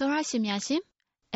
[0.00, 0.82] တော်ရရှင်များရှင်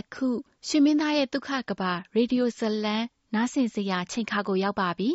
[0.01, 0.28] အခု
[0.66, 2.97] ရှင်မင်းသားရဲ့ဒုက္ခကဘာရေဒီယိုဇလံ
[3.35, 5.11] နားဆင်စရာချိန်ခါကိုရောက်ပါပြီ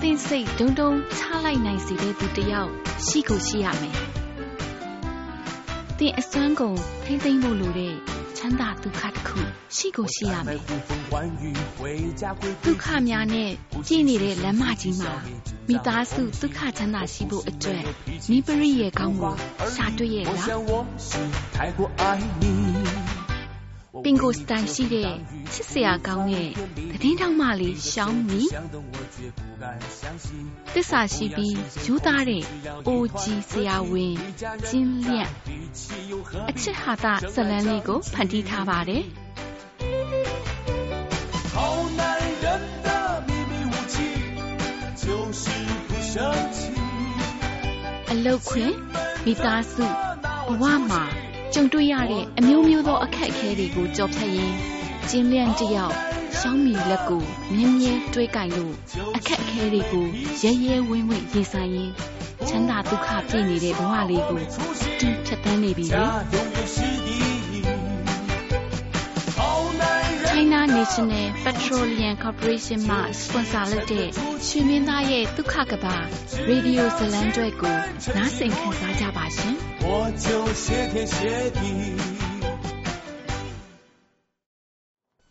[0.00, 2.70] သင်စိတ်ဒုံဒုံချလိုက်နိုင်စေတဲ့သူတစ်ယောက်
[3.06, 3.96] ရှိကိုရှိရမယ်
[5.98, 9.38] သင်အစွမ်းကုန်ထိမ့်သိမ့်ဖို့လိုတဲ့ ချမ်းသာဒုက္ခတစ်ခု
[9.76, 13.50] ရှိကိုရှိရမယ်ဒုက္ခများနဲ့
[13.86, 15.12] ပြည့်နေတဲ့လမ်းမကြီးမှာ
[15.68, 17.82] မိသားစုဒုက္ခချမ်းသာရှိဖို့အတွက်
[18.30, 19.34] နိပရိရဲ့ကောင်းကို
[19.74, 20.46] ရှာတွေ့ရဲ့လား
[24.04, 25.10] ပင်ကိုစတိုင်ရှိတဲ့
[25.52, 26.50] ချစ်စရာကောင်းတဲ့
[26.92, 28.42] သတင်းတောင်မှလေးရှောင်းမီ
[30.74, 32.44] တစ္ဆာရှိပြီးယူသားတဲ့
[32.88, 34.14] အိုကြီးဆရာဝန်
[34.68, 35.30] ကျင်းလျက်
[36.50, 39.04] အချစ်ဟာတာဇလန်းလေးကိုဖန်တီးထားပါတယ်
[48.12, 48.72] အလုတ်ခွင်
[49.24, 51.25] မိသားစုဘဝမှာ
[51.58, 54.56] ကြုံတွေ့ရတဲ့အမျိုးမျိုးသောအခက်အခဲတွေကိုကြော်ဖြတ်ရင်း
[55.10, 55.94] ကျင်းလျန့်တယောက်
[56.38, 57.22] ရှောင်းမီလက်ကို
[57.54, 58.74] မြင်းမြဲတွေးကင်လို့
[59.16, 60.06] အခက်အခဲတွေကို
[60.42, 61.92] ရဲရဲဝင်းဝင်းရင်ဆိုင်ရင်း
[62.48, 64.40] ချမ်းသာဒုက္ခပြည့်နေတဲ့ဘဝလေးကို
[65.00, 67.25] တူဖြတ်သန်းနေပြီလေ
[70.35, 74.07] China National Petroleum Corporation မှ sponsor လုပ်တဲ့
[74.47, 75.95] ရွှေမင်းသားရဲ့ဒုက္ခကဘာ
[76.47, 77.75] ရေဒီယိုဇလံတွဲကို
[78.17, 79.53] နားဆင်ခံစားကြပါရှင်။
[79.87, 79.89] 我
[80.23, 80.25] 就
[80.63, 81.15] 谢天谢
[81.59, 81.61] 地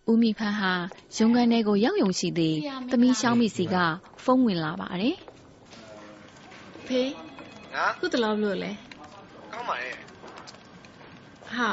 [0.08, 0.72] ဦးမိဖန်းဟာ
[1.16, 2.56] ရုံကန်ထဲကိုရောက်ယုံရှိသေး
[2.91, 3.77] သမီးရှောင်းမိစီက
[4.24, 5.16] ဖုန်းဝင်လာပါတယ်။
[6.86, 7.10] ဖေး
[7.74, 8.70] ငါခုတလောဘလို့လဲ
[9.52, 9.94] ကောင်းပါရဲ့
[11.52, 11.69] ဟာ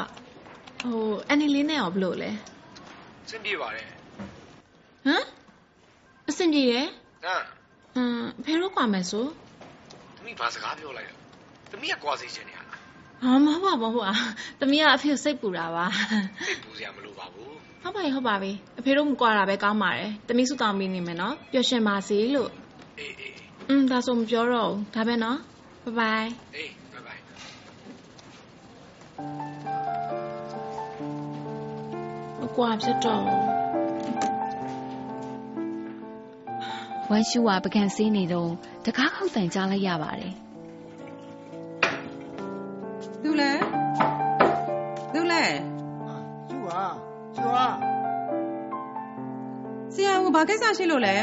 [0.81, 2.31] ဟိုအန်နီလေးနဲ့ရောဘလို့လဲ
[3.30, 3.86] စင်ပြေပါတယ်
[5.06, 5.24] ဟမ်
[6.28, 6.86] အဆင်ပြေတယ်
[7.24, 7.42] ဟမ်
[7.94, 9.26] ဟမ်ဖေတို့ကွာမယ်ဆို
[10.16, 11.14] သမီးဘာစကားပြောလိုက်လဲ
[11.70, 12.78] သမီးကကွာစီချင်နေရလား
[13.22, 14.12] ဟာမဟုတ်ပါဘူးဟာ
[14.60, 15.84] သမီးကအဖေစိတ်ပူတာပါ
[16.46, 22.50] စိတ်ပူစရာမလိုပါဘူးဟုတ်ပါပြီဟုတ်ပါပြီအဖေတို့မကွာတာပဲကောင်းပါတယ်သမီးစုတောင်းပေးနေမယ်နော်ပျော်ရွှင်ပါစေလို့
[22.98, 23.34] အေးအေး
[23.68, 25.38] อืมဒါဆိုမပြောတော့ဘူးဒါပဲနော်
[25.84, 26.70] ဘိုင်ဘိုင်အေး
[32.56, 33.26] ကွာဖြစ်တော့
[37.10, 38.50] ဝမ်းရှူဝါပကံစေးနေတော့
[38.84, 40.32] တကားခောက်တန်ကြားလိုက်ရပါတယ်
[43.22, 43.52] သူလဲ
[45.12, 45.44] သူလဲ
[46.48, 46.82] ရှူဟာ
[47.36, 47.66] ရှူဟာ
[49.94, 51.16] ဆရာကဘာကိစ္စရှိလို့လဲ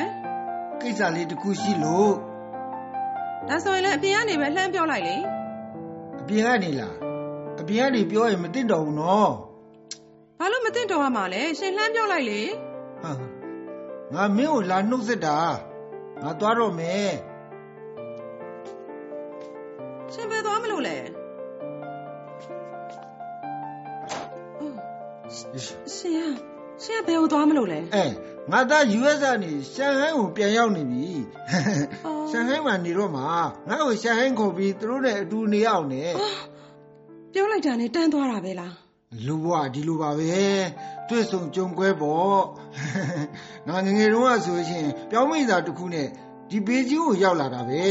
[0.81, 2.12] ကိစ္စလေးတစ်ခုရှိလို့
[3.47, 5.16] ဒါဆိုရင်လည်းအပြင်ကနေပဲလှမ်းပြောလိုက်လေ
[6.22, 6.95] အပြင်ကနေလား
[7.62, 9.31] အပြင်ကနေပြောရင်မသိတော့ဘူးနော်
[10.69, 12.41] ဘာလို့မသိတော့ရမှာလဲရှင်လှမ်းပြောလိုက်လေ
[13.03, 13.12] ဟာ
[14.13, 15.38] ငါမင်းကိုလာနှုတ်ဆက်တာ
[16.22, 17.12] ငါသွားတော့မယ်
[20.13, 20.97] ရှင်ပဲသွားမလို့လဲ
[25.96, 26.19] ရှင်ရ
[26.84, 28.06] ရှင်ဘယ်ကိုသွားမလို့လဲအဲ
[28.51, 31.07] ငါသား US ကနေရှန်ဟိုင်းကိုပြန်ရောက်နေပြီ
[32.30, 33.28] ရှန်ဟိုင်းမှာနေတော့မှာ
[33.68, 36.12] ငါ့ကိုရှန်ဟိုင်းခေါ်ပြီးသူတို့နဲ့အတူနေအောင်နဲ့
[37.34, 38.88] ပြောလိုက်တာနဲ့တန်းသွားတာပဲလား
[39.25, 40.44] လူဘွားဒီလိုပါပဲ
[41.09, 42.40] တွေ့ဆုံကြုံကွဲပေါ့
[43.68, 46.08] ငါငငယ်တုန်းကဆိုရှင်ပြောင်းမိသားတစ်ခုနဲ့
[46.50, 47.84] ဒီဘေကြီးကိုရောက်လာတာပဲ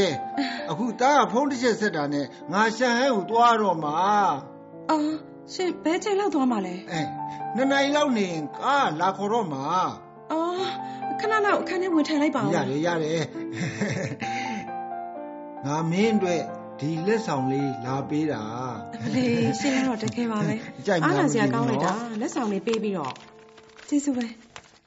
[0.69, 3.97] အခုတားကဖုန်းတစ်ချက်ဆက်တာနဲ့ငါရှန်ဟဲကိုသွားတော့မှာ
[4.89, 5.13] အော်
[5.53, 7.01] ရှင်ဘယ်ချိန်လောက်သွားမှာလဲအဲ
[7.55, 8.27] နှစ်နိုင်လောက်နေ
[8.59, 9.65] ကားလာခေါ်တော့မှာ
[10.31, 10.65] အော်
[11.19, 13.23] ခဏလောက်အခန်းထဲဝင်ထိုင်လိုက်ပါဦးရတယ်ရတယ်
[15.65, 16.41] ငါမင်းအတွက်
[16.81, 18.43] ဒီလက်ဆောင်လေးလာပေးတာ
[19.15, 19.25] လေ
[19.59, 20.55] ရှင်းတော့တကယ်ပါပဲ
[21.03, 23.13] အားလာစရာကောင်းလိုက်တာလက်ဆောင်လေးပေးပြီးတော့
[23.87, 24.25] ကျေးဇူးပဲ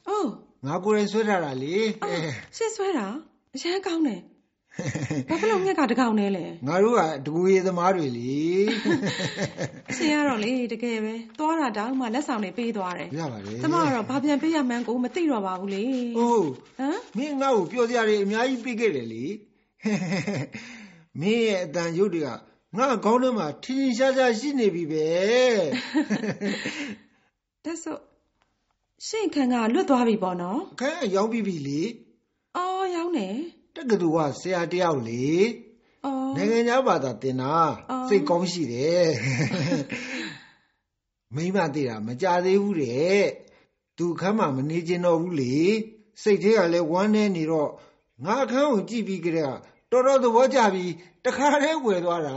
[0.08, 0.30] အိုး
[0.66, 1.75] ငါကိုယ်ရင်ဆွဲထားတာလေ
[2.56, 3.06] ရှင်းဆွဲတာ
[3.54, 4.20] အရန်ကောင်းတယ်
[5.28, 8.41] ဘာဖြစ်လို့မြက်ကတကောင်နဲ့လဲငါတို့ကတကူရေသမားတွေလေ
[9.98, 15.84] ဆရာတော့လေတကယ်ပဲသွားတာတောင်မှလက်ဆောင်တွေပေးသွားတယ်ရပါတယ်ကျမကတော့ဘာပြန်ပေးရမှန်းကိုမသိတော့ပါဘူးလေ
[16.19, 16.47] ဟုတ်
[16.78, 19.24] ဟမ်မင်းငါ့ကိုပြောစရာတွေအများကြီးပေးခဲ့တယ်လေ
[21.20, 22.28] မင်းရဲ့အတန်ရုပ်တွေက
[22.76, 25.09] ငါခေါင်းထဲမှာထင်းထင်းရှားရှားရှိနေပြီပဲ
[27.64, 27.97] ဒါဆို
[29.06, 31.82] ရှင့်ခံကလွတ်သွားပြီပေါ့နော်ခန်းရောက်ပြီပြီလေ
[32.56, 33.28] အော်ရောက်နေ
[33.76, 35.26] တက္ကသိုလ်ကဆရာတယောက်လေ
[36.04, 37.56] အော်နိုင်ငံခြားဘာသာသင်တာ
[38.08, 39.08] စိတ်ကောင်းရှိတယ်
[41.34, 43.22] မိမသိတာမကြသေးဘူးတဲ့
[43.97, 45.56] သူခမ်းမှာမနေကျင်တော့ဘူးလေ
[46.22, 47.70] စိတ်ထဲကလည်းဝမ်းနေနေတော့
[48.24, 49.48] ငါအခန်းကိုကြည့်ပြီးကြတဲ့
[49.92, 50.92] တော်တော်သဘောကျပြီး
[51.24, 52.34] တခါတည်းဝယ်သွားတာ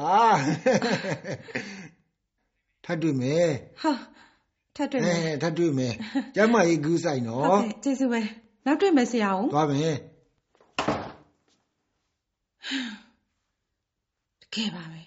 [2.85, 3.49] ထပ်တွေ့မယ်
[3.81, 3.91] ဟာ
[4.75, 5.93] ထပ်တွေ့မယ်အဲထပ်တွေ့မယ်
[6.35, 8.21] ကျမကြီးကူးဆိုင်နော်ဟုတ်ကဲ့ကျေးဇူးပဲ
[8.65, 9.95] နောက်တွေ့မယ်ဆရာအောင်သွားမယ်
[14.55, 15.01] ကဲပါပဲ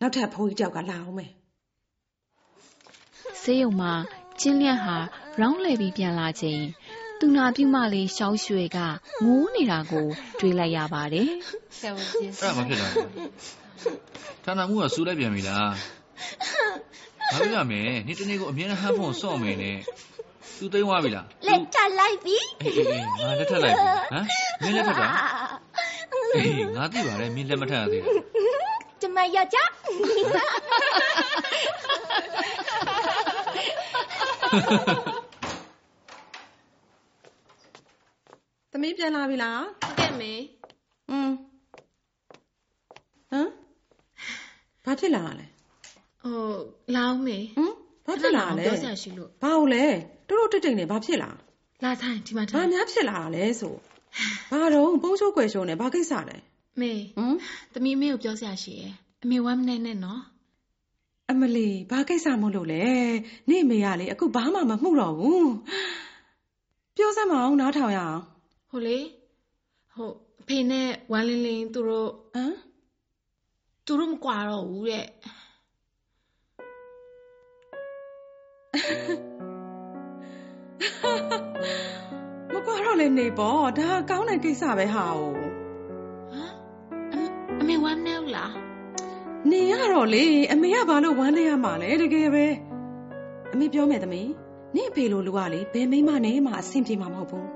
[0.00, 1.32] နောက်ထပ်ဖိုးကြီးတယောက်ကလာအောင်မယ်
[3.42, 3.92] ဆေးရုံမှာ
[4.40, 4.96] ကျင်းလျက်ဟာ
[5.40, 6.62] ရောင်းလဲပြီးပြန်လာချိန်
[7.20, 8.78] သူနာပြုမလေးရှောင်းရွှေက
[9.24, 10.06] ငိုးနေတာကို
[10.40, 11.30] တွေ့လိုက်ရပါတယ်
[11.78, 12.88] ဆရာဝန်ကြီးအဲ့ဒါမဖြစ်တာ
[14.44, 15.70] ဌာနမှုကစူးလိုက်ပြန်ပြီလား
[17.32, 19.76] ဘာလို့ရမလဲနေ့တနေ့ကိုအမြဲတမ်းဟန်ဖုန်းစော့မယ်နဲ့
[20.58, 24.24] သူသိမ်းသွားပြီလားလက်ထပ်လိုက်ပြီအေးအေးအေးငါလက်ထပ်လိုက်ပြီဟမ်
[24.62, 25.08] မင်းလက်ထပ်တာ
[26.34, 28.22] အေးငါသိပါတယ်မင်းလက်မထပ်ရသေးဘူး
[29.00, 29.58] ကျမရကြ
[38.88, 39.62] မီးပြန်လာပြီလား
[39.98, 40.32] ကဲမေ
[41.10, 41.30] อืม
[43.30, 43.48] ဟမ်
[44.84, 45.46] ဘာဖြစ်လာလဲ
[46.22, 46.38] ဟို
[46.96, 47.72] လောင်းမေဟမ်
[48.06, 49.84] ဘာဖြစ်လာလဲပြောစရာရှိလို့ဘာလို့လဲ
[50.28, 51.30] တို့တို့တိတ်တိတ်နဲ့ဘာဖြစ်လာ
[51.84, 53.74] လာထိုင်ဒီမှာဘာထိုင်များဖြစ်လာတာလဲဆို
[54.50, 56.36] ဘာတော့ပုံချိုးကွယ်ရှုံးနေဘာကိစ္စလဲ
[56.80, 57.36] မေဟမ်
[57.72, 58.92] သမီးအမေကိုပြောစရာရှိရဲ့
[59.22, 60.22] အမေဝမ်းမနေနဲ့နော်
[61.30, 62.84] အမလီဘာကိစ္စမို့လို့လဲ
[63.50, 65.50] နေမေရလေအခုဘာမှမမှုတော့ဘူး
[66.96, 68.22] ပြောစမ်းမအောင်နားထောင်ရအောင်
[68.70, 68.98] ဟိုလေ
[69.94, 70.10] ဟို
[70.40, 72.54] အဖေနဲ့ဝမ်းလင်းလင်းသူတို့ဟမ်
[73.86, 75.06] သူတို့မကွာတော့ဘူးတဲ့
[82.52, 85.42] မကွာတော့လေနေပေါ့ဒါကောင်းတဲ့ကိစ္စပဲဟာ哦ဟ
[86.40, 86.52] မ်
[87.60, 88.52] အမအမေဝမ်းမနေဘူးလား
[89.50, 92.46] နေရတော့လေအမေကဘာလို့ဝမ်းနေရမှာလဲတကယ်ပဲ
[93.52, 94.30] အမေပြောမယ်သမီး
[94.74, 97.46] နေအဖေလိုလူကလေဘယ်မိမနဲ့မှအဆင်ပြေမှာမဟုတ်ဘူး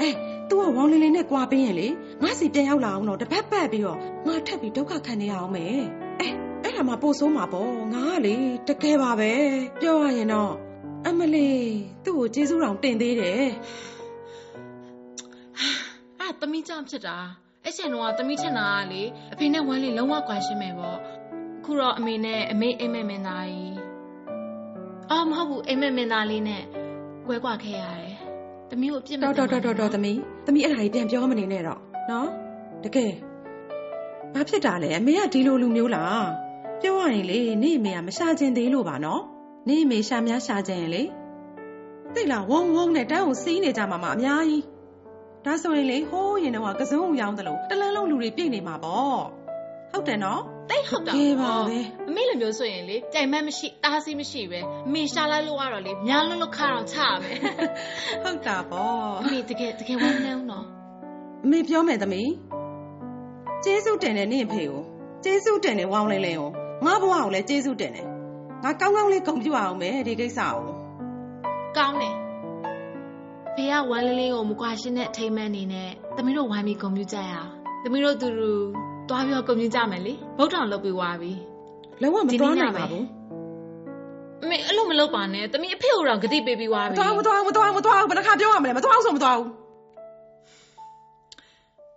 [0.00, 0.10] အဲ
[0.50, 1.88] तू ကဝေါင်းလေးလေးနဲ့ကြွားပေးရင်လေ
[2.22, 5.80] ငါစီပြန်ရောက်လာအောင်တော့တစ်ပတ်ပတ်ပြီးတော့ငါထပ်ပြီးဒုက္ခခံနေရအောင်မယ်
[6.20, 6.28] အဲ
[6.62, 8.34] အဲ့ဒါမှပို့ဆိုးမှာပေါ့ငါကလေ
[8.68, 9.32] တကယ်ပါပဲ
[9.80, 10.52] ပြောရရင်တော့
[11.06, 11.64] အမလေး
[12.04, 13.44] သူ့ကိုကျေးဇူးတော်တင်သေးတယ်
[16.18, 17.18] အဲ့သမီးကြောင့်ဖြစ်တာ
[17.64, 20.98] အဲ့ချိန်တော့သမီးချင်တာကလေအဖေနဲ့ဝမ်းလင်းလုံးဝကွာရှင်းမယ်ပေါ့
[21.58, 23.76] အခုတော့အမေနဲ့အမေအိမ်မက်မင်းသားကြီး
[25.10, 26.64] အော်မဟုတ်ဘူးအိမ်မက်မင်းသားလေးနဲ့
[27.26, 28.09] ကွဲကွာခဲ့ရတယ်
[28.70, 31.80] သမီးကိုအပြစ်မတော်တင်တော်ပါတော်နဲ့တော်တော်သမီးသမီးအဲ့ဒါကြီးပြန်ပြောမနေနဲ့တော့
[32.10, 32.28] နော်
[32.84, 33.12] တကယ်
[34.34, 36.26] ဘာဖြစ်တာလဲအမေကဒီလိုလူမျိုးလား
[36.80, 39.22] ပြောရရင်လေနေအမေကမရှာခြင်းသေးလို့ပါနော်
[39.68, 41.02] နေအမေရှာများရှာခြင်းရင်လေ
[42.14, 44.64] သိလားဝုံဝုံနဲ့တန်းကိုစီးနေကြမှာမအများကြီး
[45.44, 49.20] ဒါဆိုရင်လေဟိုးရင်တော့ကစုံရောင်းတယ်လို့တလန်းလုံးလူတွေပြည့်နေမှာပေါ့
[49.92, 50.40] ဟုတ်တယ်နော်
[50.70, 51.78] တိတ်ဟုတ်တာကဲပါပဲ
[52.08, 57.36] အမေလိုမျိုးဆိုရင်လေကြိုင်မက်မရှိတားဆီးမရှိပဲအမေရှာလိုက်လို့ရတော့လေများလုံးလုံးခါတော့ချရမယ်
[58.22, 60.66] ဟုတ်တာပေါ့အမေတကယ်တကယ်ဝမ်းနေအောင်နော်
[61.44, 62.30] အမေပြောမယ်သမီး
[63.64, 64.82] ကျေးဇူးတင်တယ်နေအဖေကို
[65.24, 66.50] ကျေးဇူးတင်တယ်ဝေါင်းလေးလေးကို
[66.84, 68.06] ငါဘဝကိုလည်းကျေးဇူးတင်တယ်
[68.64, 70.74] ငါကောင်းကောင်းလေးဂုဏ်ပြုအောင်မယ်ဒီကိစ္စကို
[71.76, 72.14] ကောင်းတယ်
[73.54, 77.50] ဖေကဝမ်းလေးလေးကိုမကွာရှင်းတဲ့အထိမ်းအမှန်အနေနဲ့သမီးတို့ဝိုင်းပြီးဂုဏ်ပြုကြရအောင်
[77.82, 78.52] သမီးတို့တူတူ
[79.10, 81.32] တွားပြီးတော့ဂုဏ်ပြုကြမယ်လေဗုဒ္ဓံလုပ်ပြီးွားပြီ
[82.02, 83.06] လုံးဝမဒီနေ့တော်ညနိုင်ပဲပါဘူး
[84.42, 89.48] အမေအဲ့လိုမလုပ်ပါနဲ့သမီးအဖေကိုတော့ဂတိပေးပြီးွားမပြီတော်ဘူးမတော်ဘူးမတော်ဘူးမတော်ဘူးဘယ်နှခါပြောရမလဲမတော်ဘူးဆိုမတော်ဘူး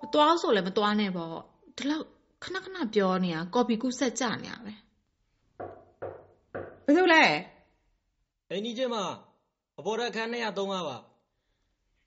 [0.02, 1.36] မတွားဆိုလည်းမတွားနဲ့ပေါ့
[1.78, 2.06] ဒီလောက်
[2.44, 4.74] ခဏခဏပြောနေတာကော်ပီကူးဆက်ကြနေရပဲ
[6.86, 7.24] ဘယ်လိုလဲ
[8.50, 8.98] အိမ်ကြီးချင်းမ
[9.80, 10.98] အပေါ်တက်ခန်း203ပါပါ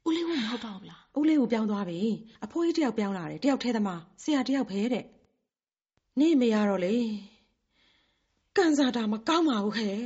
[0.06, 2.00] ဦးလေးကမဟုတ်ပါဘူးလားဦးလေးကိုပြောင်းသွားပြီ
[2.44, 5.05] အဖိုးကြီးတယောက်ပြောင်းလာတယ်တယောက်ထဲသမားဆရာတယောက်ပဲတဲ့
[6.19, 6.94] နေမေရတော့လေ
[8.57, 9.97] ကန်စာတာမကောင်းပါဘူးခဲ့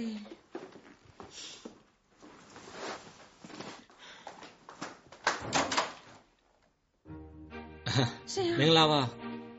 [8.32, 9.00] ရှင်မင်္ဂလာပါ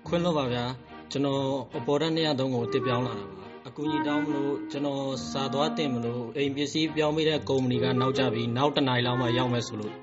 [0.08, 0.66] ခွင့်လို့ပါဗျာ
[1.12, 1.44] ကျွန်တော်
[1.78, 9.96] အပေါ်တက်203ကိုတစ်ပြောင်းလာတာပါအကူကြီးတောင်းမလို့ကျွန်တော်စာသွားတင်မလို့အိမ်ပစ္စည်းပြောင်းပေးတဲ့ကုမ္ပဏီကနောက်ကျပြီးနောက်တစ်နိုင်လောက်မှရောက်မယ်ဆိုလို့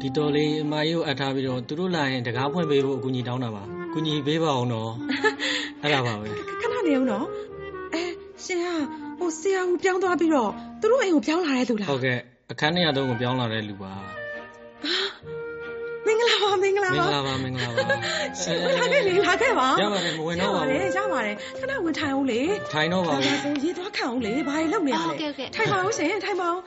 [0.00, 4.90] ဒီတော်လေးအမကြီးကိုအပ်ထားပြီးတော့သူတို့လာရင်တကားဖွင့်ပေးဖို့အကူကြီးတောင်းတာပါအကူကြီးပေးပါအောင်တော့
[5.82, 6.28] အဲ့ဒါပါပဲ
[6.60, 7.26] ခဏနေအောင်နော်
[7.94, 8.02] အဲ
[8.44, 8.74] ရှင်ဟာ
[9.18, 12.18] ဟိုဆရာကိုပြောင်းသွားပြီးတော့သူတို့အိမ်ကိုပြောင်းလာတဲ့သူလားဟုတ်ကဲ့
[12.52, 13.92] အခန်း203ကိုပြောင်းလာတဲ့လူပါ
[16.06, 17.80] မင်္ဂလာပါမင်္ဂလာမင်္ဂပါလာပါမင်္ဂလာပါ
[18.42, 22.40] ရှင်လာခဲ့လေလာခဲ့ပါရပါတယ်မဝင်တော့ပါဘူးရပါတယ်ရပါတယ်ခဏဝင်ထိုင်အောင်လေ
[22.72, 26.62] ထိုင်တော့ပါဒါဘူးဆိုရေသွားခံအောင်လေဘာတွေလုပ်နေရလဲဟုတ်ကဲ့ဟုတ်ကဲ့ထိုင်ပါအောင်ရှင်ထိုင်ပါအောင်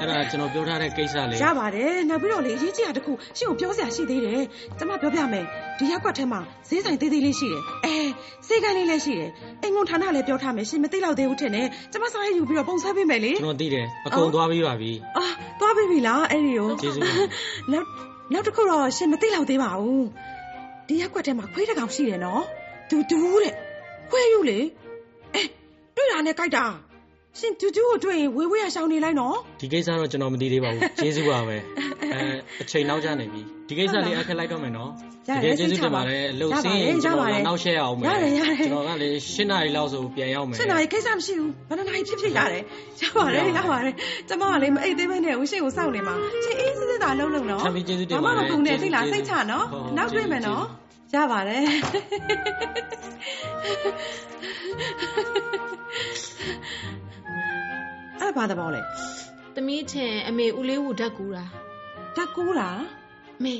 [0.00, 4.42] အဲ့ဒါကျွန်တော်ပြောထားတဲ့ကိစ္စလေးရပါတယ်နောက်ပြီးတော့လေအရေးကြီးတာတစ်ခုရှင်ကိုပြောစရာရှိသေးတယ်
[4.78, 5.44] ကျမပြောပြမယ်
[5.78, 7.96] ဒီရက်ကွက်ထဲမှာဈေးဆိုင်သေးသေးလေးရှိတယ်အဲ
[8.46, 9.30] ဈေးကန်းလေးလည်းရှိတယ်
[9.62, 15.26] အိမ်ကုန်ဌာနလည်းပြောထားမယ်ရှင်မသိတော့သေးဘူးထင်တယ်ကျမစားရယူပြီးတော့ပုံဆွဲပေးမယ်လေကျွန်တော်သိတယ်အကုန်သွားပြီးပါပြီအာ
[15.60, 17.12] သွားပြီပြီလားအဲ့ဒီကိုကျေးဇူးပါ
[17.72, 17.86] နောက်
[18.32, 20.06] နောက်တစ်ခုတော့ရှင်မသိတော့သေးပါဘူး
[20.88, 22.42] ဒီရက်ကွက်ထဲမှာခွေးတစ်ကောင်ရှိတယ်နော်
[22.90, 23.54] တူတူတဲ့
[24.10, 24.58] ခွေးယူလေ
[25.34, 25.42] အဲ
[25.96, 26.64] တွေ့တာနဲ့ကြိုက်တာ
[27.38, 31.56] ရှင်ကျူကျူကိုတွေ့ရင်ဝေးဝေးရရှောင်နေလိုက်နော်ဒီကိစ္စတော့ကျွန်တော်မသိသေးပါဘူးကျေးဇူးပါပဲ
[32.14, 32.20] အဲ
[32.62, 34.90] အချိန်နောက်ကျနေပြီဒီကိစ္စလေးအခက်လိုက်တော့မယ်နော်
[35.28, 42.62] ရတယ်ကျေးဇူးတင်ပါတယ်အလုပ်စင်းရင်ရကျွန်ပါတော်တယ်ကနောက်ရှက်အောင်မယ်ရတယ်ရတယ်ကျွန်တော်ကလေ၈နာရီလောက်ဆိုပြန်ရောက်မယ်စင်နာရီကိစ္စမရှိဘူးဘယ်နှနာရီဖြစ်ဖြစ်ရတယ်
[43.00, 43.94] ရပါတယ်ရပါတယ်
[44.28, 46.14] ကျမကလေမအိတ်သေးမဲနဲ့ဦးရှင်ကိုစောင့်နေမှာ
[46.44, 50.64] ရှင်အေးစစ်စစ်သာလှုပ်လှုပ်နော်ထပ်ပြီးကျေးဇူးတင်ဘာပါမှတမယ်ပူနဲ့သိလားကျေးဇူးစိတ်ချနော်ဟုတ်ဟုတ်နောက်တွေ့မယ်နော်
[51.14, 51.64] ရပါတယ်
[58.20, 58.80] အဲ့ဘာသဘောလဲ
[59.54, 61.44] သမီးချင်အမေဦးလေးဝူဓာတ်ကူတာ
[62.16, 62.80] ဓာတ်ကူးလား
[63.38, 63.54] အမေ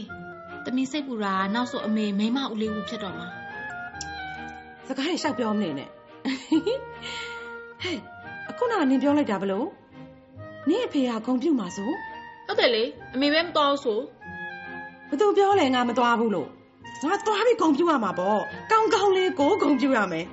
[0.64, 3.26] သမီးစိတ်ပူတာနောက်ဆိုအမေမိမဦးလေးဝူဖြစ်တော့မှာ
[4.88, 5.88] စကားတွေရှောက်ပြောမနေနဲ့
[7.82, 7.98] ဟဲ့
[8.50, 9.66] အခုနကနင်ပြောလိုက်တာဘလို့
[10.68, 11.90] နင့်အဖေကဂုံပြုတ်မှာဆို
[12.46, 12.84] ဟုတ်တယ်လေ
[13.14, 13.98] အမေပဲမတော်ဆို
[15.10, 16.48] ဘသူပြောလဲငါမသွားဘူးလို့
[17.04, 20.26] ငါသွားပြီးဂုံပြုတ်ရမှာပေါ့ကောင်းကောင်းလေးကိုဂုံပြုတ်ရမယ်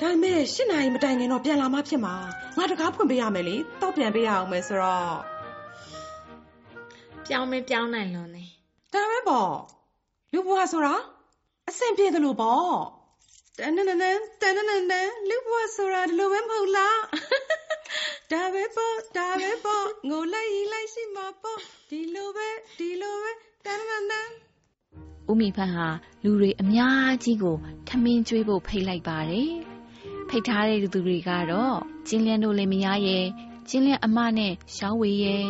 [0.00, 2.14] ဒါပေမဲ့၈နာရီမတိုင်ခင်တော့ပြန်လာမှဖြစ်မှာ
[2.56, 5.16] ငါတကားဖွင့်ပေးရမယ်လေတော့ပြန်ပေးရအောင်မယ်ဆိုတော့
[7.26, 8.44] ပြောင်းမပြောင်းနိုင်လွန်နေ
[8.92, 9.52] ဒါပဲပေါ့
[10.32, 10.94] လူဘွားဆိုတာ
[11.68, 12.76] အဆင်ပြေတယ်လို့ပေါ့
[13.58, 13.98] တန်နန်နန်
[14.40, 16.98] တန်နန်နန်နန်လူဘွားဆိုတာဒီလိုပဲမဟုတ်လား
[18.32, 21.58] ဒါပဲပေါ့ဒါပဲပေါ့ငိုလိုက်ရင်လိုက်ရှိမှာပေါ့
[21.90, 23.30] ဒီလိုပဲဒီလိုပဲ
[23.66, 24.28] တန်နန်နန်
[25.30, 25.88] ဦးမိဖန်းဟာ
[26.24, 27.56] လူတွေအများကြီးကို
[27.88, 29.71] ထမင်းကျွေးဖို့ဖိတ်လိုက်ပါတယ်
[30.34, 31.76] ဖိတ်ထားတဲ့သူတွေကတော့
[32.08, 33.26] ကျင်းလျန်တို့လည်းမရရဲ့
[33.68, 35.46] ကျင်းလျန်အမနဲ့ရှောင်းဝေရဲ့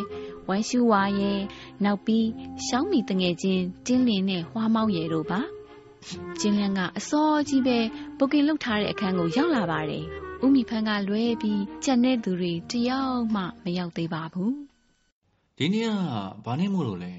[0.48, 1.40] ဝိုင်းရှူဝါရဲ့
[1.84, 2.28] နောက်ပြီး
[2.66, 5.40] ရှောင်းမီတငယ်ချင်းတင်းလင်းနဲ့ဟွာမောက်ရဲ့တို့ပါ
[6.40, 7.78] ကျင်းလျန်ကအစောကြီးပဲ
[8.18, 10.04] ပုတ်ကင်လုတ်ထားတဲ့အခန်းကိုရောက်လာပါတယ်
[10.44, 14.54] ဦးမိဖန်းကလွဲပြီးကြံတဲ့သူတွေတယောက်မှမရောက်သေးပါဘူး
[15.58, 15.90] ဒီနေ့က
[16.44, 17.14] ဘာနေမို့လို့လဲ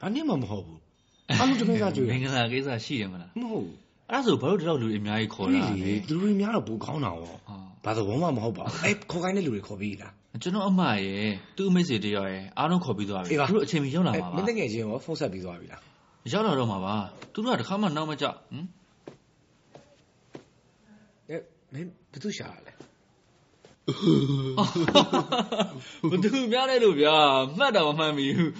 [0.00, 0.80] ဘာနဲ့မှမဟုတ်ဘူး
[1.30, 15.80] အားလုံးတမင်ကကြွေမင်္ဂလာကိစ္စရှိတယ်မလားမဟုတ်ဘူး အဲ့ဒါဆိုဘာလို့ဒီလောက်လူတွေအများကြီးခေါ်ခေါ်လာလာလဲလေသူတို့များတော့ပူကောင်းတာရောဟာဘာသဘောမှမဟုတ်ပါဘူးအဲ့ခေါ်ခိုင်းတဲ့လူတွေခေါ်ပြီးလားကျွန်တော်အမရဲ့သူ့အမိတ်ဆွေတယောက်ရဲ့အားလုံးခေါ်ပြီးသွားပြီအေးပါသူတို့အချိန်မီရောက်လာမှာမပါင်းတငယ်ချင်းရောဖုန်းဆက်ပြီးသွားပြီလား
[16.32, 16.94] ရောက်လာတော့မှာပါ
[17.32, 18.66] သူတို့ကတစ်ခါမှနောက်မကြဟမ်
[21.28, 21.36] အဲ
[21.72, 22.72] မင်းဘယ်သူရှာရလဲ
[26.10, 27.16] ဘသူများလဲလို့ဗျာ
[27.58, 28.52] မှတ်တော့မမှန်မိဘူး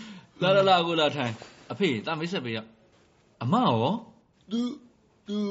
[0.42, 1.32] လာလာလာကိုလာထိုင်
[1.72, 2.58] အဖေတာမိတ်ဆက်ပေးရ
[3.42, 3.84] အမရော
[4.50, 4.93] သူသူ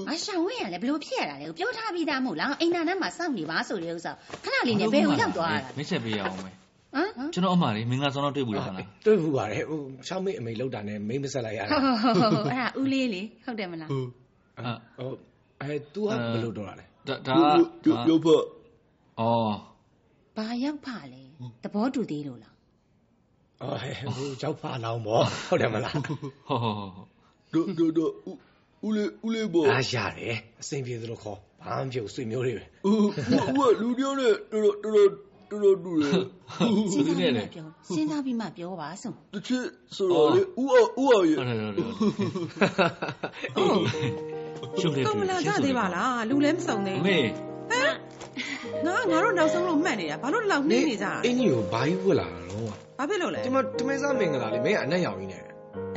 [0.09, 4.11] အရှောင်းဝဲရလဲဘလို့ဖြစ်ရတာလဲပြောထားပြီးသားမဟုတ်လားအိမ်နာထဲမှာစောင့်နေပါဆိုတဲ့ဥစ္စာ
[4.43, 6.55] ခဏလေးနဲ့ဘယ်ကိုရောက်သွားတာမိတ်ဆက်ပေးရအောင်မယ်
[6.95, 14.05] ဟမ်ကျွန်တော်အမလေးမင်္ဂလာဆောင်တော့တွေ့ဘူးလားလားတွေ့ဘူးပါတယ်ဟိုရှောင်းမေးအမေလောက်တာနဲ့မိမဆက်လိုက်ရတာဟုတ်ဟုတ်ဟုတ်အဲ့ဒါဦးလေးလေဟုတ်တယ်မလားဟို
[15.61, 17.33] အဲ तू ကဘယ်လိုတော့တာလဲဒါဒါ
[18.09, 18.43] ရုပ်ဖတ်
[19.19, 19.55] အော်
[20.37, 21.21] ဘာရောက်ဖလဲ
[21.63, 22.53] သဘောတူသေးလို့လား
[23.61, 23.77] အော်
[24.17, 26.15] ဟိုကြောက်ဖာလောင်းပေါ့ဟုတ်တယ်မလားဟော
[26.47, 26.75] ဟောဟော
[27.53, 28.11] တို့တို့တို့
[28.87, 33.09] ဦးလေးဦးလေးပေါ့အားရတယ်အစင်ပြေသလိုခေါ်ဘာမှမဖြစ်ဘူးဆွေမျိုးတွေပဲဦးဦး
[33.57, 35.09] ကလူတယောက်နဲ့တော်တော်တော်
[35.51, 41.69] တော်တော်တူတယ်ဘယ်သူနဲ့လဲပြောစဉ်းစားပြီးမှပြောပါဆုံးတစ်ချက်ဆိုတော့လေဦးအောင်ဦးအောင်ရဲ့ဟုတ်တယ်
[44.57, 47.17] ဟုတ်တယ်ရှုပ်တယ်တော့မလာကြသေးပါလားလူလည်းမစုံသေးအဘူးမေ
[48.85, 52.65] ငါငါတို့နောက်ဆုံးလို့မှတ်နေတာဘာလို့ဒီလောက်နှင်းနေကြတာအင်းကြီးကိုဘာကြီးဝတ်လာတာတော့
[52.97, 55.41] ဘာဖြစ်လို့လဲဒီမှာတမင်စားမင်္ဂလာလေမင်းကအနက်ရောင်ကြီးနဲ့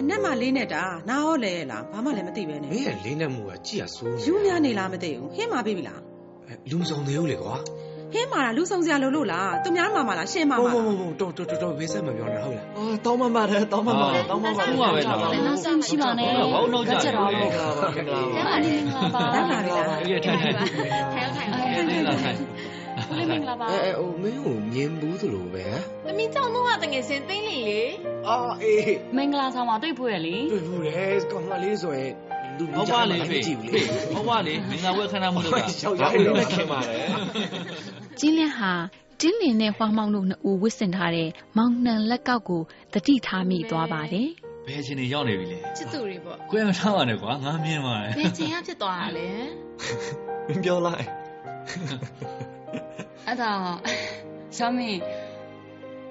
[0.01, 6.01] အနက်မှလေးနဲ့တာနားရောလဲလားဘာမှလည်းမသိပဲနဲ့မင်းရဲ့လေးနဲ့မှုကကြည့်ရဆိုးနေယူများနေလားမသိဘူးဟင်းမပေးပြီလား
[6.71, 7.57] လူမစုံသေးဘူးလေကွာ
[8.13, 20.71] ဟင်းမာတာလူဆောင်စရာလို့လို့လားသူများမှာမလားရှင်းမှာမမဟုတ်မလားဟုတ်မဟုတ်တော်တော်တော်ဘေးဆက်မပြောနဲ့ဟုတ်လားအော်တောင်းမမတယ်တောင်းမမတယ်တောင်းမမတယ်ဟုတ်ပါပဲတော့နောက်ဆုံးရှိပါနဲ့ဘာလို့လောက်ကြလဲမင်္ဂလာပါမင်္ဂလာပါကျမလေးမင်္ဂလာပါတန်းလာပြီလားအေးထိုင်ထိုင်ထိုင်
[21.37, 22.37] ထိုင်အေးလာထိုင်
[23.11, 27.83] ဦးလေးမင်္ဂလာပါအဲအဲဟိုမင်းကိုမြင်ဘူးသလိုပဲဟမ်သမီးကြောင့်တော့တငယ်ချင်းသိမ့်လိမ့်လေ
[28.29, 30.93] အာအေးမင်္ဂလာဆောင်မှာတွေ့ဖို့ရလေတွေ့ဘူးလေ
[31.31, 32.13] ကောင်မလေးဆိုရင်
[32.59, 33.83] လူဟုတ်ပါလေဖေကြည့်ဘူးဖေလေ
[34.15, 37.07] ဟုတ်ပါလေမင်္ဂလာဝဲခဏမှုလို့တာရှောက်ရတယ်လည်းခင်ပါတယ်
[38.21, 38.73] ကျင်းလျက်ဟာ
[39.21, 42.63] တင်းလင်းနဲ့ဟွာမောင်တို့နှစ်ဦးဝစ်စင်ထားတဲ့မောင်နှံလက်ကောက်ကို
[42.95, 44.29] တတိထားမိသွားပါတယ်
[44.67, 49.29] ဘယ်အချိန်နေရောက်နေပြီလဲချစ်သူတွေပေါ့ကိုယ်မထားပါနဲ့ကွာငါမြင်ပါတယ်ဘယ်ချိန်ကဖြစ်သွားတာလဲ
[50.47, 51.07] မင်းပြောလိုက်
[53.27, 53.53] အဲ့ဒါ
[54.57, 55.01] ရှောင်းမင်း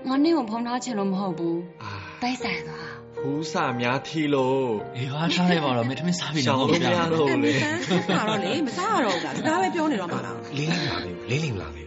[0.09, 1.91] ငါနေ့ကိုဖုံးထားချင်လို့မဟုတ်ဘူးအာ
[2.21, 4.67] တိုက်ဆိုင်သွားဖူးစာများထီလို့
[4.97, 7.79] အေးဟာထားလိုက်ပါတော့မင်းသမီးစားပြီရှောနော်င်းဟုတ်မပြရတော့လေတန်း
[8.17, 11.85] လာတော့လေမစားရတော့ဘူးလားစကားပဲပြောနေတော့မှလားလေးလေးလာလေးလေးလေးလာလေး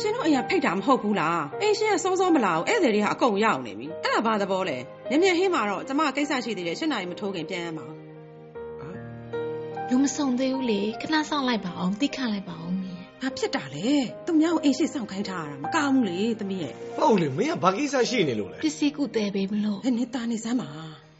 [0.00, 4.76] ရှင်တို့အရာဖိတ်တာမဟုတ်ဘူးလားအေးရှင်ကစောစောမလာဘူးဧည့်သည်တွေကအကုန်ရောက်နေပြီအဲ့ဒါဘာသဘောလဲ
[5.10, 7.86] မြင်မြင်ဟင်းမှာတော့ကျမကိစ္စရှိသေးတယ်ရှင်းနိုင်မထိုးခင်ပြန်ရမှာ
[9.90, 12.75] လူမစုံသေးဘူးလေခဏဆောင်လိုက်ပါအောင်တိခန့်လိုက်ပါအောင်မင်း
[13.22, 13.88] ဘာဖြစ်တာလဲ
[14.26, 20.68] သူများကိုအိမ်ရှိစောင့်ခိုင်းထားရတာမကောင်းဘူးလေသမီးရဲ့ဟုတ်လေမင်းကဘာကိစ္စရှိနေလို့လဲပစ္စည်းကုသေးပေးမလို့ဟဲ့နေတာနေစမ်းပါ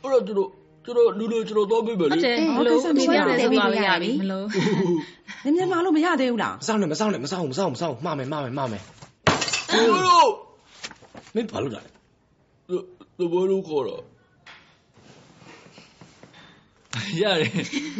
[0.03, 0.51] အဲ့တော့တို့
[0.85, 4.47] ကျွန်တော်လူလူကျွန်တော်သွားပေးမယ်ဟုတ်လေတယ်အေးမလို့ဟုတ်ကဲ့ဒီမှာဆိုဆိုပါပါလို့လို့ရရပြီပြီမလို့
[5.45, 8.83] နင်းမြန်မလို့မရသေးဘူးလားမစောင့်နဲ့မစောင့်နဲ့မစောင့်မစောင့်မစောင့်မှားမယ်မှားမယ်မှားမယ်
[9.73, 10.19] လူလူ
[11.35, 11.91] မင်းဘာလုပ်တာလဲ
[13.19, 14.03] သဘောလို့ခေါ်တော့
[17.23, 17.51] ရတယ်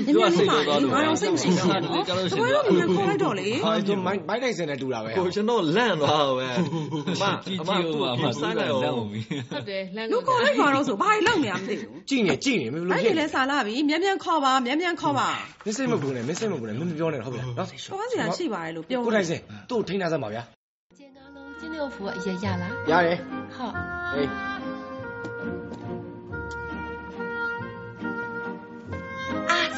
[0.07, 15.29] နင်းမြန်မလို့ငါတော့စိတ်မရှိတော့ဒီနော်ကြောက်လို့တရှင်ပွဲတော့တော့နင်းမြန်ခေါ်လိုက်တော့လေဟာဒီမိုင်းမိုင်းတိုင်းစင်နဲ့တူတာပဲဟိုကျွန်တော်လန့်သွားတော့ပဲအမကြည့်အကြမည့်သူ့ဦးကိုမှာပြန်ဆိုင်လိုက်အောင်အောင်ပြီဟုတ်တယ်လမ်းလူခေါ်လိုက်ပါတော့ဆိုဘာလို့နေရမသိဘူးကြည့်နေကြည့်နေမင်းဘယ်လိုအဲ့ဖြစ်ဒီလဲလဲစားလာပြီမြန်မြန်ခေါ်ပါမြန်မြန်ခေါ်ပါ
[15.65, 20.43] မင်းစိတ်မပူနဲ့မင်းစိတ်မပူနဲ့မင်းမပြောနဲ့ဟုတ်ပြီလားနော်ခေါ်စရာရှိပါတယ်လို့ပြောကိုတိုင်းစင်သူ့ကိုထိန်းထားစမ်းပါဗျာ
[20.99, 23.19] ကျင်းတော်လုံးကျင်းတဲ့ဖူကအရရလားရတယ်
[23.57, 23.73] ဟုတ်
[24.13, 24.56] ဟေး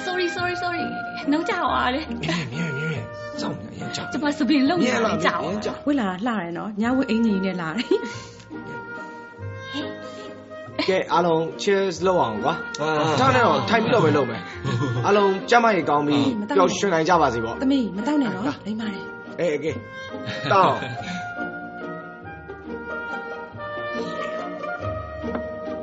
[0.08, 0.82] sorry sorry sorry
[1.30, 3.02] နှုတ်ကြပါလေမြင်မြင်မြင်
[3.40, 4.88] ကြောက်နေအရင်ကြောက်ကျွန်မစပင်လုံးနေ
[5.24, 5.42] ကြောက်
[5.86, 7.98] ဝက်လာလှတယ်နော်ညဝက်အင်ကြီးနဲ့လာတယ်
[10.88, 12.54] ကဲအားလုံး cheers လုပ်အောင်ကွာ
[13.20, 14.40] တောင်းနေတော့ထိုင်ပြီးတော့ပဲလုပ်မယ်
[15.06, 16.24] အားလုံးကြမ်းမရေကောင်းပြီး
[16.56, 19.04] ပျော်ရွှင်နိုင်ကြပါစေပေါ့သမီးမတောင်းနဲ့နော်လိမ့်ပါတယ်
[19.40, 19.72] အေးကဲ
[20.52, 20.76] တောင်း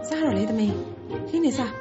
[0.08, 0.74] စားတော့လေသမီး
[1.30, 1.72] ရှင်းနေစား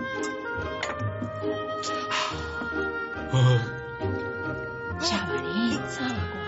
[5.08, 6.42] ရှာပါတယ်စားပါကွာ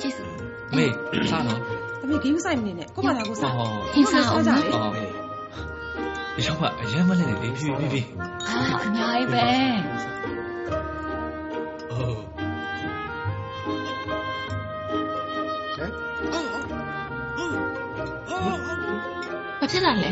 [0.00, 0.30] ကျေးဇူး
[0.76, 0.86] မေ
[1.30, 1.60] စားနော်
[2.00, 5.16] သမီးဂိမ်းဆိုင်မနေနဲ့ကိုမလာကိုစားဟောအင်းစားအောင်ကြနော်လေဟော
[6.46, 8.08] ရောက်ပါအရင်မလဲနေလေဖြည်းဖြည်းဖြည်း
[8.48, 9.46] အာအများကြီးပဲ
[19.60, 20.10] ဘာဖြစ်လာလဲ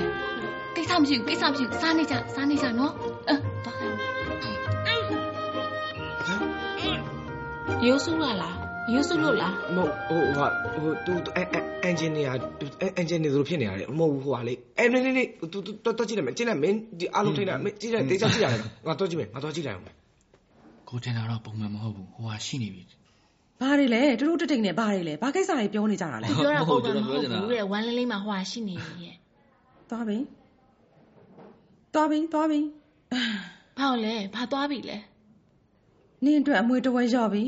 [0.77, 2.93] ကိစ္စမရှိဘူးကိစ္စမရှိဘူးစားနေကြစားနေကြနော်
[7.87, 8.55] ရိုးစုလာလား
[8.93, 11.13] ရိုးစုလို့လားမဟုတ်ဟိုဟာဟိုသူ
[11.85, 12.33] အင်ဂျင်နီယာ
[12.97, 19.87] အင်ဂျင်နီယာတို့ဖြစ်နေရတယ်မဟုတ်ဘူးဟိုဟာလေအဲနေနေနေသူတော်တော်ကြည့်လိုက်မယ်ကြည့်လိုက်မင်းဒီအားလုံးထိနေတာမင်းကြည့်လိုက်တေချာကြည့်ရတယ်ငါတော့ကြည့်မယ်ငါတော့ကြည့်လိုက်အောင်
[20.89, 22.83] ကိုတင်တာတော့ပုံမှန်မဟုတ်ဘူးဟိုဟာရှိနေပြီ
[23.61, 28.75] ဘာတွေလဲတူတူတိတ်တိတ်နဲ့ဘာတွေလဲဘာကိစ္စတွေပြောနေကြတာလဲပြောတာမဟုတ်ပုံမှန်မကျွန်ဟုတ်တော်ပြောချင်တာဘူးတဲ့ဝမ်းလေးလေးမှာဟိုဟာရှိနေ
[29.05, 29.17] ရဲ့
[29.91, 30.19] သွားပြီ
[31.95, 32.61] သွားပြီသွားပြီ
[33.79, 34.99] ဘာလို့လဲဘာသွားပြီလဲ
[36.25, 37.45] နင်းအတွက်အမွေတဝဲရော့ပြီ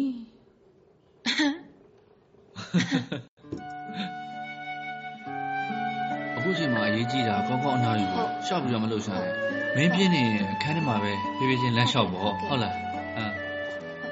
[6.36, 9.32] အခုချိန်မှာအရေးကြီးတာကောင်းကောင်းအနားယူဖို့ရှောက်ပြီးတော့မလုပ်ရှာနဲ့
[9.76, 10.22] မင်းပြင်းနေ
[10.52, 13.32] အခန်းထဲမှာပဲဖြည်းဖြည်းချင်းလမ်းလျှောက်ပေါ့ဟုတ်လားဟမ်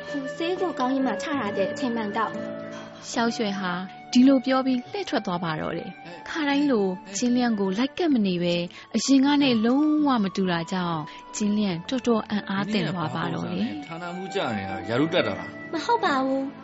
[0.09, 2.31] ဟိုဆေးရုံကောင်းကြီးမှာချထားတဲ့အချိန်မှန်တော့
[3.11, 3.73] ရှောက်ရွှဲဟာ
[4.13, 5.91] ဒီလိုပြောပြီးလှည့်ထွက်သွားပါတော့တယ်
[6.29, 6.87] ခါတိုင်းလို
[7.17, 8.55] ကျင်းလျန့်ကိုလိုက်ကပ်မနေပဲ
[8.97, 11.01] အရင်ကနဲ့လုံးဝမတူတာကြောင့်
[11.37, 16.64] ကျင်းလျန့်တော်တော်အံ့အားသင့်သွားပါတော့တယ်ဌာနမှုကြနေတာယာရုတက်တာလားမဟုတ်ပါဘူး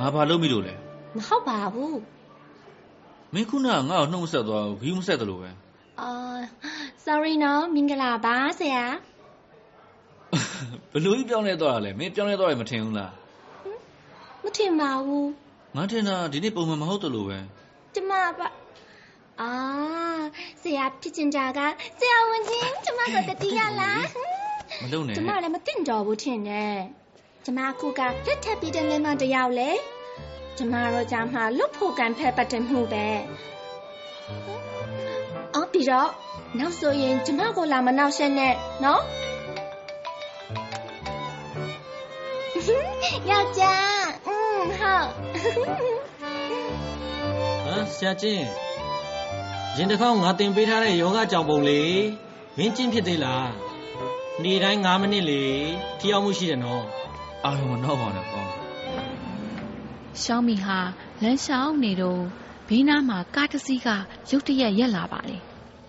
[0.00, 0.74] ငါဘာလုပ်မိလို့လဲ
[1.16, 1.98] မဟုတ်ပါဘူး
[3.34, 5.50] မင်းခုနကငါ့ကိုနှုတ်မဆက်သွားဘူးဂီးမဆက်တယ်လို့ပဲ
[6.00, 6.10] အာ
[7.06, 8.84] sorry နော်မင်္ဂလာပါဆရာ
[10.92, 13.12] ဘလို့ကြီးပြောင်းလဲသွားတာလဲမင်းပြောင်းလဲသွားတယ်မထင်ဘူးလား
[14.44, 15.28] မထင်ပါဘူး
[15.76, 17.38] ငါထင်တာဒီနေ့ပုံမှန်မဟုတ်တယ်လို့ပဲ
[17.94, 18.48] ကျမပါ
[19.40, 19.50] အာ
[20.62, 21.60] ဆရာဖြစ်ချင်ကြက
[21.98, 24.02] ဆရာဝန်ကြီးကျမကိုတတိယလား
[24.82, 26.76] မလုပ်နဲ့ကျမလည်းမသိတော့ဘူးထင်တယ်
[27.48, 29.70] ကျမအခုကလက်ထပ်ပြီးတဲ့မိန်းမတစ်ယောက်လေ
[30.56, 33.06] ကျမတို့ကြမှာလွတ်ဖို့ကံဖက်ပတ်တယ်မှုပဲ
[35.54, 36.10] အော်ပြီးတော့
[36.58, 38.54] နောက်ဆိုရင်ကျမကိုလာမနောက်ဆက်နဲ့
[38.84, 39.02] နော်
[43.30, 45.06] ယောက်ျားอืมဟုတ်
[47.64, 48.46] ဟမ်ဆရာချင်း
[49.76, 51.80] ရင်တစ်ခေါက်ငါတင်ပေးထားတဲ့ယောဂကြောင်ပုံလေ
[52.56, 53.48] မင်းကျင့်ဖြစ်သေးလား
[54.42, 55.44] နေ့တိုင်း9မိနစ်လေ
[55.98, 56.84] ထိအောင်မှုရှိတယ်နော်
[57.46, 58.50] အားလုံးမတော့ပါနဲ့ကောင်း
[60.22, 60.78] ရှောင်းမီဟာ
[61.22, 62.22] လမ်းလျှောက်နေတော့
[62.68, 63.88] ဘေးနားမှာကားတစ်စီးက
[64.30, 65.42] ရုတ်တရက်ရက်လာပါတယ်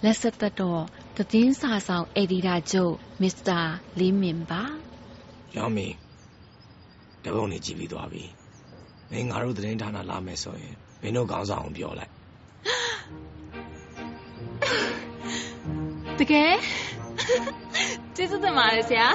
[0.03, 0.81] လက်ဆက်သက်တော့
[1.17, 3.59] သတင်းစာဆောင်အက်ဒီတာချုပ်မစ္စတာ
[3.99, 4.63] လေးမင်ပါ
[5.55, 5.87] ရောင်းမီ
[7.23, 8.23] တပုံနေကြည့်ပြီးသွားပြီ
[9.11, 12.11] မင်းငါတို့သတင်းဌာနလာမယ်ဆိုရင်မင်းတို့ခေါင်းဆောင်အောင်ပြောလိုက်
[16.19, 16.55] တကယ်
[18.15, 19.07] ကျေးဇူးတင်ပါတယ်ဆရာ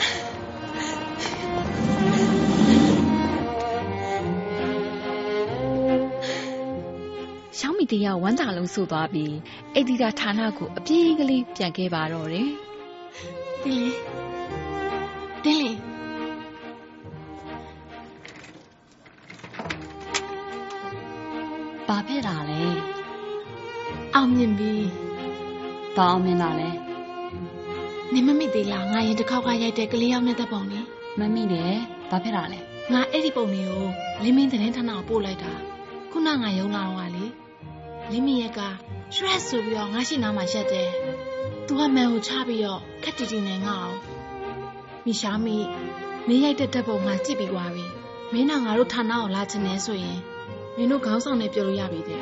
[7.64, 9.34] ရှောင်းမီတယောက်ဝမ်းသာလုံးဆိုသွားပြီး
[9.74, 12.50] အက်ဒီတာဌာနကိုအပြေးကလေးပြန်ခဲ့ပါတော့တယ်
[13.64, 13.90] တင်းလီ
[15.44, 15.72] တင်းလီ
[21.88, 22.62] ဘာဖြစ်တာလဲ
[24.14, 24.72] အောင်မြင်ပြီ
[25.96, 26.70] ဘာအောင်မင်းလာလဲ
[28.12, 30.86] နေမမိသေးလားငါရင်တစ်ခေါက်ကရိုက်တဲ့ကလေးရောက်နေတဲ့ပုံလေး
[31.18, 31.74] မမိတယ်
[32.10, 32.58] ဘာဖြစ်တာလဲ
[32.92, 33.86] ငါအဲ့ဒီပုံလေးကို
[34.22, 35.52] လင်းမင်းသတင်းဌာနကိုပို့လိုက်တာ
[36.10, 37.26] ခုနငါယုံလာတော့ကလေ
[38.12, 38.60] လင်းမင်းရက်က
[39.14, 40.88] stress ဆိုပြီးတော့ငါရှိနားမှာရက်တယ်
[41.66, 43.98] သူကမန်ကိုချပြီးတော့ခက်တီတီနဲ့ငါ့အောင်
[45.04, 45.56] မိရှာမီ
[46.26, 47.86] မင်းရိုက်တဲ့ဓာတ်ပုံငါကြည့်ပြီးွားပြီ
[48.32, 50.18] မင်းကငါတို့ဌာနကိုလာချင်နေဆိုရင်
[50.76, 52.20] မင်းတို့ခေါင်းဆောင်နဲ့ပြောလို့ရပြီတဲ့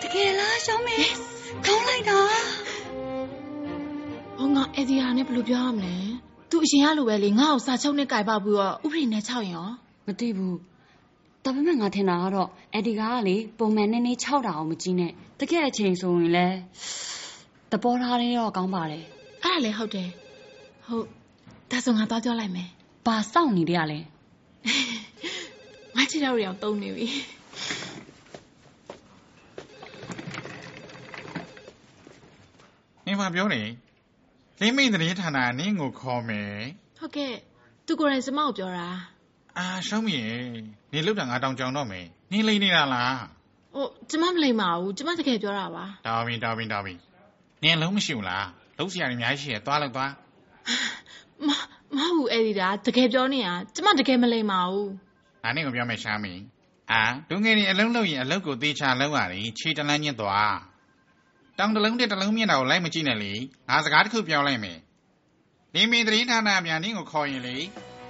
[0.00, 1.16] တကယ်လားရှောင်းမင်း
[1.66, 2.18] ကောင်းလိုက်တာ
[4.38, 5.96] ဟောငါအဲ့ဒီဟာနဲ့ဘယ်လိုပြောရမလဲ
[6.50, 9.68] သူအရင်ကလိုပဲလေငါ့ကိုစာချုပ်နဲ့ကြိုက်ပါပြီးတော့ဥပဒေနဲ့ချောက်ရင်ရော
[10.06, 10.58] မသိဘူး
[11.48, 16.46] ဒါပေမဲ့ငါထင်တာကတော့အဲ့ဒီကားကလေပုံမှန်နေနေ6တာအောင်မကြီးနဲ့တကယ်အချိန်ဆိုရင်လဲ
[17.72, 19.04] တပေါ်ထားလေးတော့ကောင်းပါတယ်
[19.42, 20.08] အဲ့ဒါလည်းဟုတ်တယ်
[20.86, 21.06] ဟုတ်
[21.70, 22.68] ဒါဆိုငါသွားပြောလိုက်မယ်
[23.06, 23.98] ဘာစောင့်နေကြရလဲ
[25.96, 27.06] ငါချစ်တော်ရအောင်တုံးနေပြီ
[33.06, 33.62] နင်မပြောနေ
[34.60, 36.56] လင်းမိန်သတင်းဌာနကနင်းကိုခေါ်မယ်
[36.98, 37.34] ဟုတ်ကဲ့
[37.86, 38.88] သူကိုယ်တိုင်စမောက်ပြောတာ
[39.58, 40.36] အာရှောင်းမီရေ
[40.92, 43.16] နင်လောက်တာငါတောင်ကြောင်တော့မယ်နင်လိမ့်နေတာလား
[43.74, 46.94] ဟိုကျမမလိမ့်ပါဘူးကျမတကယ်ပြောတာပါတော်ပြီတော်ပြီတော်ပြီ
[47.62, 48.46] နင်လုံးမရှိဘူးလား
[48.78, 50.12] လုံးစရာတွေအများကြီးရှိရသွားလောက်သွား
[51.46, 51.48] မ
[51.96, 54.90] မဟုတ်ဘူးအဲ့ဒီတာတကယ်ပြောနေတာကျမတကယ်မလိမ့်ပါဘူး
[55.42, 56.34] ငါနင့်ကိုပြောမယ်ရှားမီ
[56.92, 60.56] အာဒုငယ်နေအလုံးလုံးရင်အလုံးကိုသေးချလုံးရတယ်ခြေတလန်းညစ်သွား
[61.58, 63.32] တောင်တလုံးတက်တလုံးမြင့်တာကိုလိုက်မကြည့်နဲ့လေ
[63.68, 64.78] ငါစကားတစ်ခုပြောလိုက်မယ်
[65.74, 67.56] လင်းမင်းသတင်းဌာနအမြန်နင်းကိုခေါ်ရင်လေ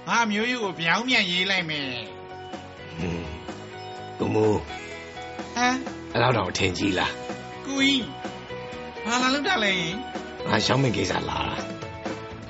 [0.07, 1.89] ငါအမျိုးရိုးကိုပြောင်းပြန်ရေးလိုက်မယ်
[2.99, 3.23] ဟွန်း
[4.17, 4.57] ဘုံမိုး
[5.55, 5.75] ဟမ်
[6.13, 7.13] အဲ့လောက်တော့ထင်ကြီးလား
[7.65, 8.03] ကိုကြီး
[9.05, 9.73] ဘာလာလောက်တာလဲ
[10.47, 11.37] ငါရှောင်းမင်ကိစ္စလာတာ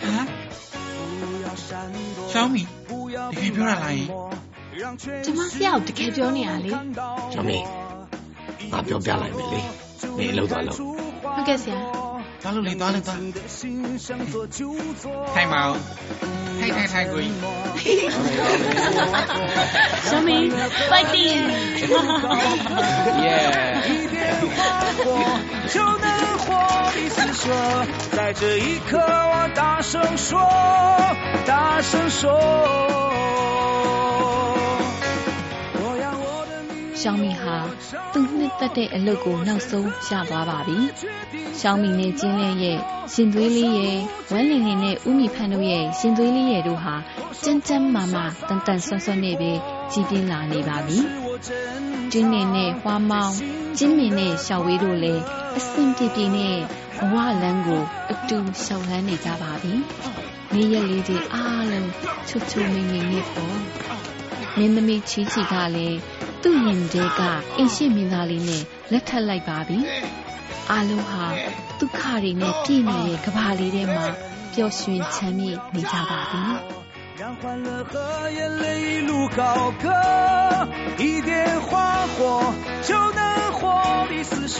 [0.01, 0.25] ဟမ်
[2.31, 2.63] ရှောင်းမီ
[3.31, 4.07] တကယ်ပြောတာလားယင်
[5.25, 6.71] ကျမဆရာကိုတကယ်ပြောနေတာလေ
[7.33, 7.63] ရှောင်းမင်
[8.71, 9.59] ငါပြောပြလိုက်မယ်လေ
[10.17, 12.08] မင်းလောက်သွားလို့ဟုတ်ကဲ့ဆရာ
[12.41, 13.33] 打了你，打了你，
[15.35, 15.75] 太猫，
[16.61, 17.25] 太太太贵。
[20.03, 20.49] 小明，
[20.87, 21.49] 快点。
[23.21, 23.75] 耶。
[25.67, 27.51] 就能活四射，
[28.15, 30.39] 在这一刻，我大声说，
[31.45, 32.29] 大声说。
[37.01, 37.55] ရှောင်းမီဟာ
[38.13, 40.77] သူ့နှစ်သက်တဲ့အလုပ်ကိုနောက်ဆုံးရသွားပါပြီ။
[41.59, 42.79] ရှောင်းမီနဲ့ကျင်းလဲရဲ့
[43.13, 43.97] ရှင်သွေးလေးရဲ့
[44.31, 46.95] ဝမ်းလင်လင်နဲ့ဥမီဖန်တို့ရဲ့ရှင်သွေးလေးရဲ့တို့ဟာ
[47.43, 49.51] ကျန်းကျန်းမာမာတန်တန်ဆွမ်းဆွမ်းနဲ့ပဲ
[49.91, 50.97] ကြီးပြင်းလာနေပါပြီ။
[52.11, 53.35] ကျင်းနေနဲ့ဟွာမောင်း
[53.77, 55.23] ကျင်းမင်နဲ့ရှောက်ဝေးတို့လည်း
[55.57, 56.57] အဆင်ပြေပြေနဲ့
[56.97, 59.73] ဘဝလမ်းကိုအတူရှောက်လန်းနေကြပါပြီ။
[60.53, 61.89] နေ့ရက်လေးတွေအားလုံး
[62.27, 63.57] ချွတ်ချွတ်မိမ့်မိမ့်နဲ့ပေါ့။
[64.58, 65.98] မင်းသမီးချီချီကလည်း
[66.42, 67.20] သူ့ရင်တဲက
[67.56, 69.78] အိမ်ရှိမင်းသားလေးနဲ့လက်ထပ်လိုက်ပါပြီ။
[70.70, 71.24] အားလုံးဟာ
[71.78, 74.06] ဒုက္ခတွေနဲ့ပြည့်နေတဲ့ကဘာလေးထဲမှာ
[74.54, 76.42] ပျော်ရွှင်ချမ်းမြေ့နေကြပါပြီ။
[77.20, 77.92] 让欢乐和
[78.38, 79.40] 眼泪一路高
[79.82, 79.86] 歌，
[80.98, 81.70] 一点花
[82.14, 82.52] 火
[82.88, 83.20] 就能
[83.58, 84.58] 活力四射。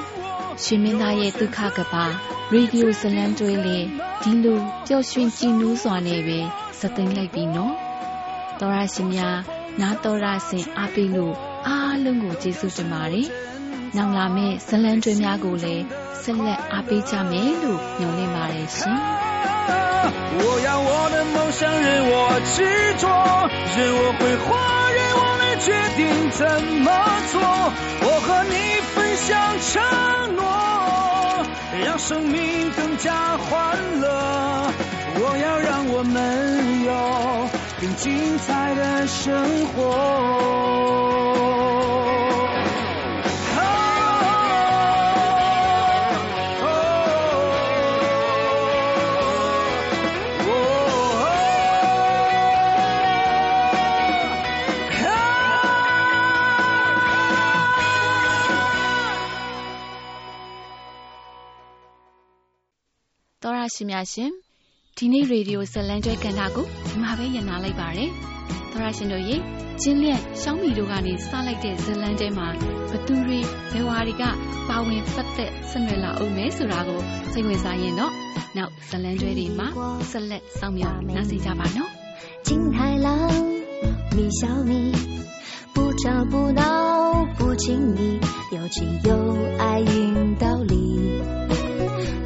[0.63, 2.05] ရှင်မင်းသားရဲ့ဒုက္ခကပါ
[2.51, 3.77] ရေဒီယိုဇလံတွေးလေ
[4.21, 6.39] ဒီလိုပျော်ရွှင်ကြည်နူးစွာနဲ့ပဲ
[6.79, 7.73] စသိမ့်လိုက်ပြီနော်
[8.59, 9.37] တော်ရရှင်များ
[9.81, 11.33] နာတော်ရဆင်အားပေးလို့
[11.67, 13.27] အားလုံးကိုကျေးဇူးတင်ပါတယ်
[13.95, 15.83] နောက်လာမယ့်ဇလံတွေများကိုလည်း
[16.21, 18.99] ဆက်လက်အားပေးကြမယ်လို့ညွှန်လင့်ပါတယ်ရှင်
[20.37, 22.13] 我要我的梦想任我
[22.53, 22.55] 执
[23.01, 23.03] 着，
[23.75, 24.47] 任我挥霍，
[24.97, 26.01] 任我来决定
[26.37, 26.41] 怎
[26.85, 26.87] 么
[27.31, 27.35] 做。
[28.26, 28.54] 和你
[28.94, 29.82] 分享承
[30.34, 30.42] 诺，
[31.84, 34.72] 让生命更加欢乐。
[35.16, 37.48] 我要让我们有
[37.80, 39.84] 更精彩的生活。
[63.73, 64.31] ရရှိများရှင်
[64.97, 68.09] ဒီနေ့ရေဒီယိုဇလံကျွဲကန်တာကိုဒီမှာပဲညနာလိုက်ပါတယ်
[68.71, 69.35] တော်ရရှင်တို့ရေ
[69.81, 72.47] ကျင်းလျက်ရှောင်းမီတို့ကနေစလိုက်တဲ့ဇလံကျွဲမှာ
[72.89, 73.39] ဘသူတွေ
[73.71, 74.23] ဘယ်ဝါတွေက
[74.69, 76.99] ပါဝင်ပတ်သက်ဆက်နွယ်လာအောင်မဲဆိုတာကို
[77.31, 78.13] စိတ်ဝင်စားရင်တော့
[78.57, 79.67] နောက်ဇလံကျွဲတွေမှာ
[80.11, 81.89] ဆက်လက်စောင့်မျှော်နားဆင်ကြပါနော်
[82.47, 83.07] 金太郎，
[84.15, 84.73] 米小米，
[85.73, 87.63] 不吵不闹不亲
[87.95, 87.99] 密，
[88.55, 89.09] 有情有
[89.61, 90.73] 爱引道理。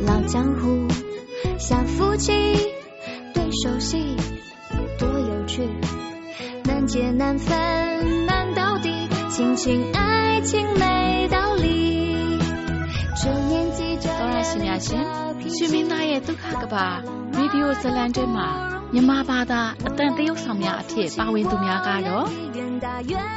[0.08, 0.88] 老江湖
[1.68, 2.32] 像夫妻，
[3.34, 4.16] 对手戏
[5.00, 5.68] 多有趣，
[6.66, 12.40] 难解难分难到底，亲情爱情没道理。
[13.16, 15.04] 这年纪这 တော်ရရှိများရှင်
[15.56, 16.88] ရှင်မင်းသားရဲ့ဒုက္ခကပါ
[17.38, 18.48] ရေဒီယိုဇလံကျွဲမှာ
[18.94, 22.26] မြန်မာဘာသာအတန်တရုတ်ဆောင်များအဖြစ်ပါဝင်သူများကတော့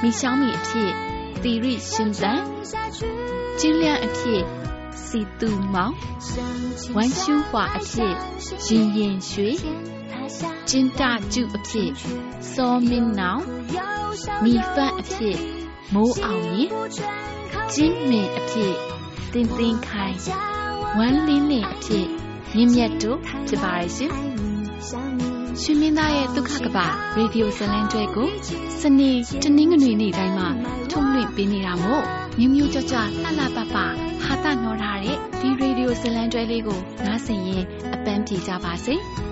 [0.02, 0.90] မီရှောင်းမီအဖြစ်
[1.42, 2.40] သီရိရှင်သန်
[3.60, 4.42] ကျင်းလျန်အဖြစ်
[5.11, 5.93] စီတူမောင်
[6.95, 8.13] ဝမ်ရှူဟွာအဖြစ်
[8.67, 9.49] ရင်ရင်ရွှေ
[10.69, 11.01] ကျင်းတ
[11.33, 11.91] ကျုအဖြစ်
[12.53, 13.43] စောမင်းနောင်
[14.43, 15.37] မီဖတ်အဖြစ်
[15.93, 16.69] မိုးအောင်ရင်
[17.73, 18.73] ကျင်းမင်အဖြစ်
[19.33, 20.17] တင်းတင်းခိုင်
[20.97, 22.07] ဝမ်းလင်းလင်းအဖြစ်
[22.55, 24.11] မြင့်မြတ်တို့ဖြစ်ပါရဲ့ရှင်
[25.61, 26.77] ရှင်မင်းသားရဲ့ဒုက္ခကပ
[27.17, 28.29] ရေဒီယိုဇလံကျွဲကို
[28.81, 29.11] စနေ
[29.43, 30.47] တနင်္ဂနွေနေ့တိုင်းမှာ
[30.89, 37.63] ထုတ်လွှင့်ပေးနေတာမို့ မြို့မြို့ကြွကြွလှလှပပဟာတာနော်ထားတဲ့ဒီရေဒီယိုဇလံကျွဲလေးကိုနားဆင်ရင်
[37.93, 38.95] အပန်းပြေကြပါစေ။